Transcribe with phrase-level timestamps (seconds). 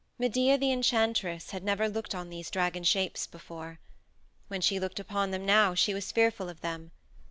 [0.17, 3.79] Medea the Enchantress had never looked on these dragon shapes before.
[4.47, 6.89] When she looked upon them now she was fearful of them.